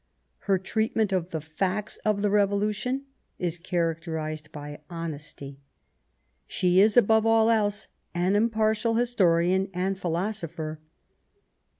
Her 0.49 0.57
treatment 0.57 1.13
of 1.13 1.29
the 1.29 1.39
facts 1.41 1.97
of 2.03 2.23
the 2.23 2.31
Revolution 2.31 3.05
is 3.37 3.59
characterized 3.59 4.51
by 4.51 4.79
honesty. 4.89 5.59
She 6.47 6.79
is 6.79 6.97
above 6.97 7.27
all 7.27 7.51
else 7.51 7.87
an 8.15 8.35
impartial 8.35 8.95
historian 8.95 9.69
and 9.75 9.95
philoso 9.99 10.47
pher. 10.47 10.77